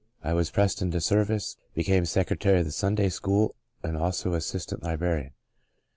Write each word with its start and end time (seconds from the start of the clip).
I 0.23 0.33
was 0.33 0.49
pressed 0.49 0.81
into 0.81 0.99
service, 0.99 1.57
became 1.75 2.05
secretary 2.05 2.57
of 2.61 2.65
the 2.65 2.71
Sunday 2.71 3.07
school 3.09 3.53
and 3.83 3.95
also 3.95 4.33
assistant 4.33 4.81
librarian. 4.81 5.33